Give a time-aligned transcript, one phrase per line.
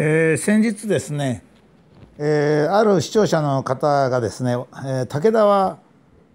[0.00, 1.42] えー、先日ですね、
[2.18, 5.80] えー、ある視聴者の方がですね、えー、武田は、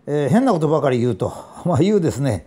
[0.06, 2.46] えー、変なことばかり言うと、 まあ、言うですね、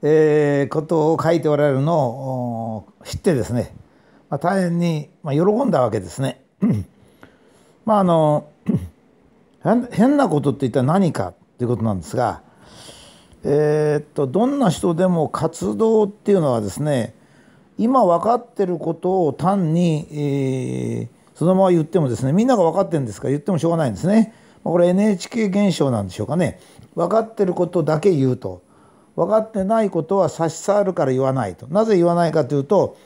[0.00, 3.76] えー、ことを書いておられるのを知ってですね、
[4.30, 6.42] まあ、大変に、まあ、喜んだわけですね。
[7.84, 8.46] まああの
[9.90, 12.40] 変なことって一体何かということなんですが、
[13.44, 17.12] えー、っとどんな人でも活動っていうのはですね
[17.78, 24.34] 今分かってることを単に、えー、そのまま言ってもですねみんなが分かってるんですから言ってもしょうがないんですね。
[24.62, 26.58] これ NHK 現象なんでしょうかね。
[26.94, 28.62] 分かってることだけ言うと
[29.16, 32.96] 分かってないことは差し障るから言わないとなぜ言わないかというと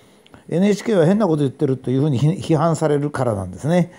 [0.49, 3.93] NHK は変なこと言ってるというふうに批判されるからなんですね。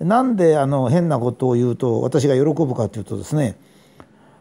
[0.00, 3.56] なんであの変なことを言うと私が喜ぶかというとですね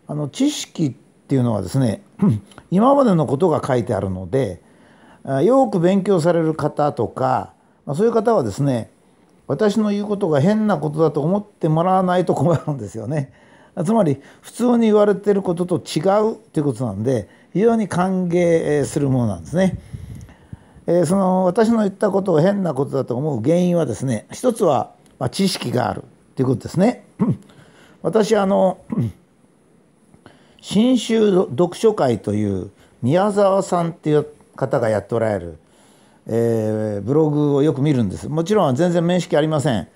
[0.07, 0.91] あの知識っ
[1.27, 2.01] ていうのはですね
[2.71, 4.61] 今までのことが書いてあるので
[5.43, 7.53] よく勉強される方とか
[7.85, 8.89] まあそういう方はですね
[9.47, 13.33] 私の言うことが変なことだと思ってもらわないと困るんですよね。
[13.83, 16.01] つまり普通に言われてることと違
[16.33, 19.79] うということなんで非常に歓迎するものなんですね。
[20.85, 26.03] えその私の言ったことを変なことだと思う原因はですね一つはま知識がある
[26.35, 27.05] ということですね。
[28.01, 28.79] 私あの
[30.61, 34.27] 新州読書会という宮沢さんっていう
[34.59, 35.59] 方がやっておられる、
[36.27, 38.27] えー、ブログをよく見るんです。
[38.27, 39.87] もちろん全然面識ありません。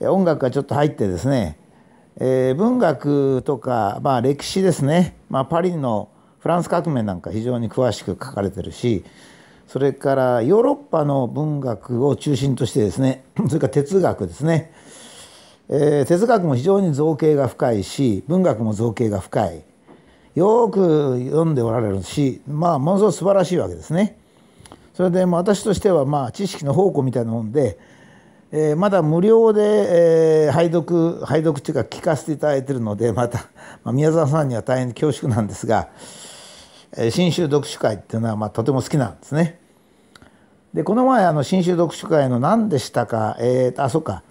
[0.00, 1.58] 音楽がちょっと入ってですね、
[2.18, 9.04] えー、文学とか、まあ、歴史ですね、まあ、パリのフランス革命なんか非常に詳しく書かれてるし
[9.66, 14.72] それからヨーロッパの文学を中心としてですね それから哲学ですね、
[15.68, 19.69] えー、哲学も非常に造形が深いし文学も造形が深い。
[20.34, 24.16] よく読んでおられるしまあものすごく素晴らしいわけですね。
[24.94, 27.78] それで私としてはまあ知識の宝庫みたいなもんで、
[28.52, 33.48] えー、まだ無料で、えー、拝読拝読っていうか聞かせていただいてるのでまた、
[33.82, 35.88] まあ、宮沢さんには大変恐縮なんですが、
[36.96, 39.58] えー、州読書会っていうのはまあとても好きなんですね。
[40.74, 44.22] でこの前あの新州読書会の何でしたか、えー、あそっか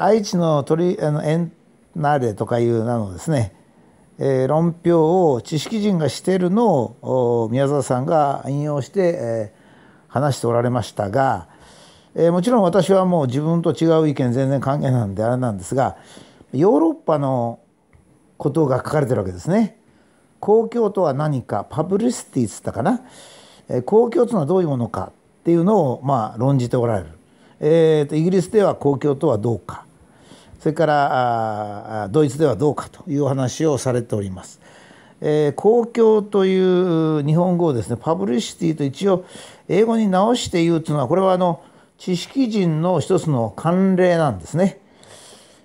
[0.00, 1.52] 愛知の鳥あのエン
[1.96, 3.52] ナーレとかいうなのですね
[4.18, 11.48] えー、論評を知識人がしているのを宮沢さんが引用して、えー、話しておられましたが、
[12.14, 15.96] えー、もちろん私はもう自分と違う意見全然関係なんであれなんですが
[16.52, 17.58] ヨーロッパの
[18.36, 19.78] ことが書かれてるわけですね。
[20.38, 23.00] 公共とは何かパブリシティっつったかな、
[23.68, 27.08] えー、公共というのはどういうものかっていうのをまあ論じておられる、
[27.60, 29.86] えー、とイギリスでは公共とはどうか。
[30.64, 34.62] それからドイツではどうかという話をされております。
[35.20, 39.26] えー、公共という日本語をですねパブリシティと一応
[39.68, 41.62] 英語に直して言うというのはこれはあの
[41.98, 44.80] 知識人の一つの慣例なんですね。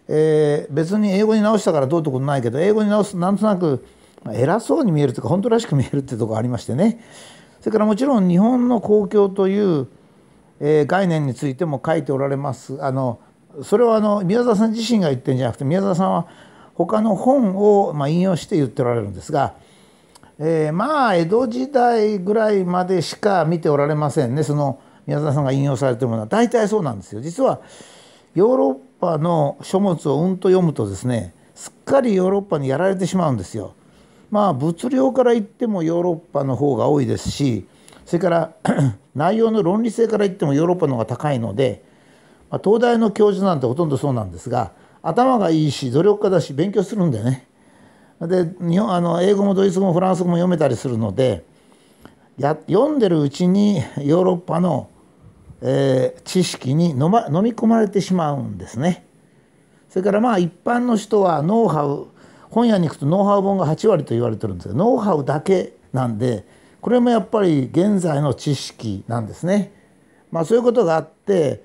[0.10, 3.86] えー、別に英語に直したからどうってことないけど英語に直すとなんとなく
[4.34, 7.00] 偉そうに見えるというか本当らしく見えるっていうところがありましてね
[7.62, 9.88] それからもちろん日本の公共という、
[10.60, 13.22] えー、概念についても書いておられますあの
[13.64, 16.28] それはあの宮沢さん自身が言ってるんじゃなくて宮沢さんは
[16.76, 19.56] 他の本をま引用して言っておられるんですが、
[20.38, 27.22] えー、まあ江戸時代ぐらいまでしか見ておられませんねその宮沢さんが引用されてるものは大体そうなんですよ。
[27.22, 27.62] 実は
[28.36, 33.74] ヨーロッパの書物をうんと読むとですねすっかりヨーロッパにやられてしまうんですよ。
[34.30, 37.66] まあ物量から言ってもヨーロッパの方が多いですし
[38.06, 38.54] それから
[39.16, 41.84] 内容の論理性から言ってもヨーロッパの方が高いので
[42.50, 44.72] まあ、東大の教授なんてほとんどそうなんですが
[45.02, 47.48] 頭がいいし努力家だし勉強するんでね
[48.22, 51.46] で日本あの英語もドイツ語もフランス語も読めたりするので
[52.38, 54.90] や読んでるうちにヨーロッパの、
[55.62, 59.06] えー、知識に飲,、ま、飲み込まれてしまうんですね。
[59.90, 62.08] それからまあ一般の人はノウハウ
[62.50, 66.46] 本屋に行くとノウハウ本が8割と言われてるんですがノウハウだけなんで
[66.82, 69.74] これもやっぱり現在の知識なんですね。
[70.32, 71.64] まあ、そういうことがあって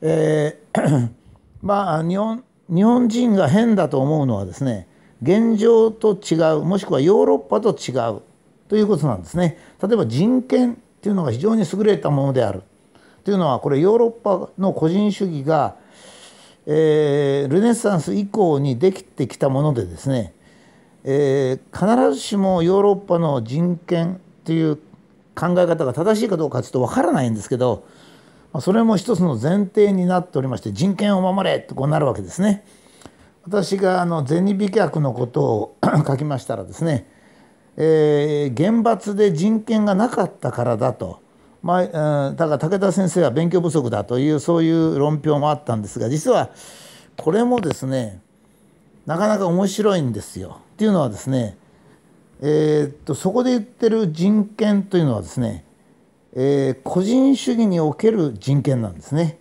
[0.00, 1.08] えー、
[1.62, 4.86] まあ日本日本人が変だと思うのはですね
[5.22, 8.22] 現状と違うもしくはヨーロッパと違う
[8.68, 9.58] ということなんですね。
[9.82, 12.62] 例えば人権っていうのが非常に優れたものである
[13.24, 15.76] というのはこれヨーロッパの個人主義が、
[16.66, 20.34] えー、ルネサンス以降にできてきたものでですね、
[21.04, 24.76] えー、必ずしもヨーロッパの人権という
[25.34, 27.86] 考え方が正しいかどうかちょっとわからないんですけど
[28.60, 32.64] それも一つの前提になっておりまして人権を守れってこうなるわけですね。
[33.44, 37.06] 私があの銭美脚のことを 書きましたらですね、
[37.76, 41.20] えー、厳罰で人権がなかったからだと
[41.62, 46.50] まあ、だから武田先生は勉強不足だというそういう論評もあったんですが実は
[47.16, 48.20] これもですね
[49.06, 50.60] なかなか面白いんですよ。
[50.74, 51.56] っていうのはですね、
[52.42, 55.64] えー、っとそこで言ってる人権というのはですね、
[56.34, 59.38] えー、個人主義における人権なんですね。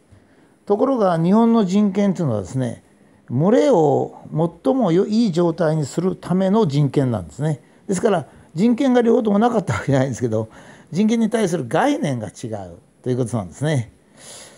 [0.65, 2.83] ところが日本の人権というのはですね
[3.29, 4.17] 群れを
[4.63, 7.61] 最もいい状態にするための人権なんですね。
[7.87, 10.49] ですから人権が両方ともなかったわけじゃないんですけど
[10.91, 13.91] 人権に対する概念が違うということなんですね。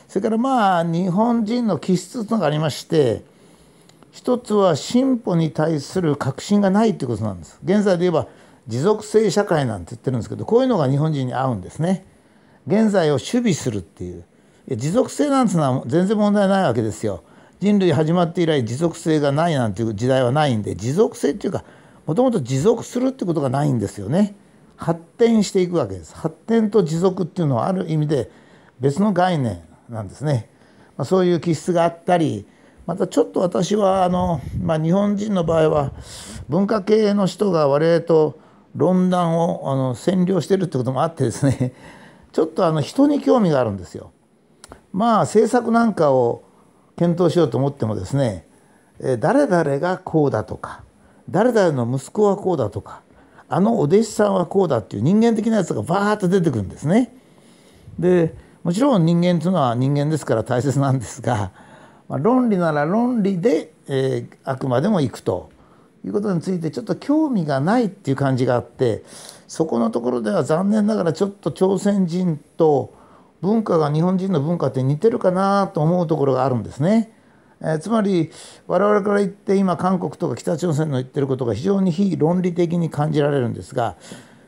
[0.08, 3.24] それからまあ日本人の気質というのがありまして
[4.12, 7.60] 一つは進歩に対する確信がないということなんです。
[7.64, 8.28] 現在で言えば
[8.68, 12.06] 持続性社会なんて言ってるんですけどこういうのが日本人に合うんですね。
[12.68, 14.26] 現在を守備するっていう
[14.76, 17.24] 持続性なんていうのは全然問題ないわけですよ。
[17.60, 21.66] 人類始まって以来持続性がないなんていう時代はないんで持続性っていうか
[22.06, 24.36] もともと持続するってことがないんですよね。
[24.78, 26.16] 発展していくわけです。
[26.16, 28.32] 発展と持続っていうのはある意味で
[28.80, 30.50] 別の概念なんですね。
[30.96, 32.46] まあ、そういう気質があったり
[32.86, 35.94] またちょっと私はあの、まあ、日本人の場合は
[36.50, 38.40] 文化系の人が我々と
[38.76, 41.72] 論壇をあの占領してるってこともあってですね
[42.32, 44.12] ちょっとあの人に興味があるんですよ。
[44.92, 46.44] まあ政策なんかを
[46.98, 48.48] 検討しようと思ってもですね
[49.20, 50.84] 誰々がこうだとか
[51.30, 53.02] 誰々の息子はこうだとか
[53.48, 57.16] あのお弟子さんはこうだっていう人間的なやつがバーッと出てくるんですね。
[57.98, 61.52] でもちろん人間というのは人間ですから大切なんですが、
[62.08, 65.50] まあ、論理なら論理で、えー、あくまでもいくと
[66.06, 69.04] いうことについてちょっと興味がないっていう感じがあって
[69.48, 72.94] そこのところでは残念ながらちょっと朝鮮人と
[73.42, 77.14] 文化が日本人の文化って似てるかなと思うところがあるんですね。
[77.62, 78.32] えー、つまり
[78.68, 83.98] 我々から言って今韓国とか北朝鮮の言ってることが非常に非論理的に感じられるんですが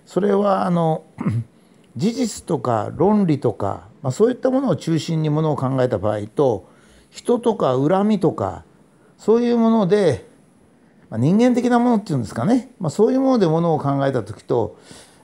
[0.05, 1.03] それはあの
[1.97, 6.69] 事実とか論理とか、まあ、そういったものを中心にものを考えた場合と
[7.09, 8.63] 人とか恨みとか
[9.17, 10.25] そういうもので、
[11.11, 14.79] まあ、人間的なものっていうんですかね、まあ、そういうものでものを考えた時と、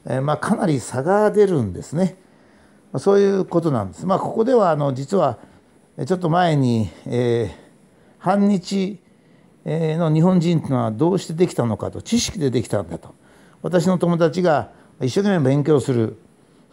[0.06, 2.18] えー、まあかなり差が出るんですね。
[2.92, 4.06] まあ、そういうことなんです。
[4.06, 5.40] まあ、ここではあの実は
[6.06, 7.68] ちょっと前に、えー
[8.20, 9.00] 反日
[9.66, 13.16] の日本人というのはどうしてできたのかと知識でできたんだと
[13.62, 16.18] 私の友達が一生懸命勉強する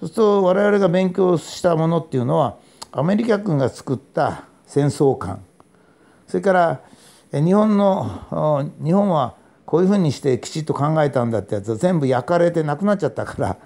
[0.00, 2.56] そうすると我々が勉強したものっていうのは
[2.90, 5.44] アメリカ軍が作った戦争観
[6.26, 6.80] それから
[7.42, 9.34] 日本の日本は
[9.66, 13.56] こういうふうにしてきちっと考えたんだってやつは全部焼かれてなくなっちゃったから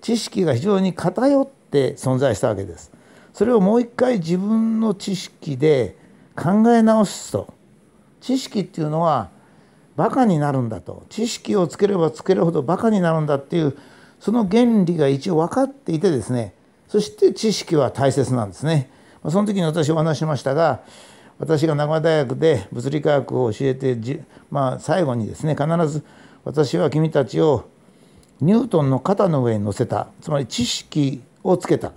[0.00, 2.92] 知識が非常に偏って存在したわけです。
[3.32, 5.96] それをもう一回自分の知識で
[6.36, 7.52] 考え直すと
[8.20, 9.30] 知識っていうのは
[9.96, 13.76] バカになるんだと知識をつければつけるほどバカになるんだっていう
[14.18, 16.54] その原理が一応分かっていてですね
[16.88, 18.90] そして知識は大切なんですね。
[19.28, 20.80] その時に私お話しましたが
[21.40, 23.98] 私が名古屋大学で物理科学を教えて
[24.50, 26.04] まあ、最後にですね必ず
[26.44, 27.68] 私は君たちを
[28.42, 30.08] ニュートンの肩の上に乗せた。
[30.20, 31.92] つまり知識をつけた。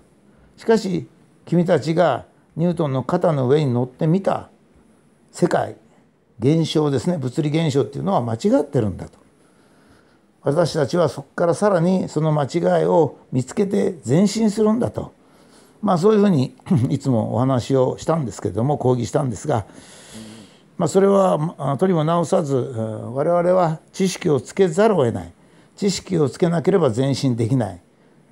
[0.57, 1.07] しかし
[1.45, 2.25] 君たちが
[2.55, 4.49] ニュートンの肩の上に乗ってみた。
[5.31, 5.75] 世界。
[6.39, 7.17] 現象ですね。
[7.17, 9.17] 物理現象っていうのは間違ってるんだと。
[10.41, 15.13] 私たちはそこからさらにその間違いを見つけて前進するんだと。
[15.83, 16.55] まあそういうふうに
[16.89, 19.67] いつもお話をしたんですけれども講義したんですが、
[20.77, 25.33] まあ、それはとりも直さず我々は知識をつけざるを得ない。
[25.75, 27.81] 知識をつけなければ前進できない。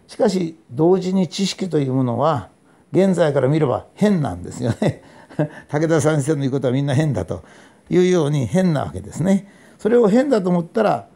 [0.08, 2.50] しかし同時に知識というものは
[2.91, 5.03] 現在から見れば変なんですよね。
[5.70, 7.43] 武田先生の言うことはみんな変だと。
[7.91, 9.51] いうように変なわけですね。
[9.77, 11.08] それを変だと思ったら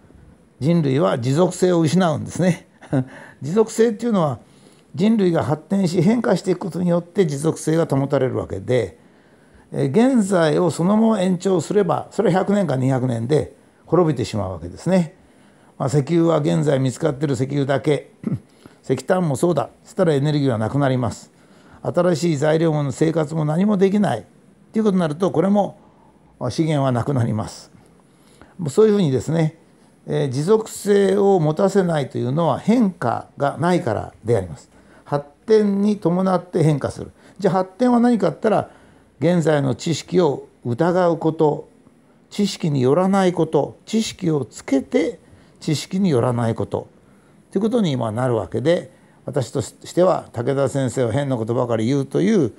[0.60, 2.68] 人類は持続性を失うんですね。
[3.42, 4.39] 持続性っていうのは
[4.96, 8.98] 人類が発展し変化していくことによって持続性が保たれるわけで
[9.72, 15.16] 現在をそのまま延長すればそれは100年か200年で滅びてしまうわけですね。
[15.78, 18.14] まあ、石油は現在見つかってる石油だけ
[18.84, 21.32] 石炭もそうだそしたらエネルギーはなくなります。
[21.82, 24.25] 新しい材料も生活も何もできない
[24.72, 25.78] ということになるとこれも
[26.50, 27.70] 資源はなくなります。
[28.70, 29.58] そういうふうにですね、
[30.08, 34.75] え持続性を持たせないというのは変化がないからであります。
[35.46, 37.12] 展に伴って変化する。
[37.40, 38.72] じゃあ発展は何かって言ったら
[39.20, 41.70] 現在の知識を疑うこと
[42.30, 45.20] 知識によらないこと知識をつけて
[45.60, 46.88] 知識によらないこと
[47.52, 48.92] ということに今なるわけで
[49.25, 52.52] 私としては武田先生は変なことばかり言うという、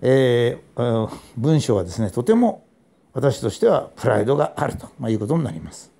[0.00, 2.64] えー、文章はですねとても
[3.12, 5.91] 私としてはプライドがあるということになります。